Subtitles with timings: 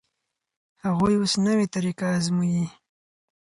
[0.83, 2.65] هغوی اوس نوې طریقه ازمويي.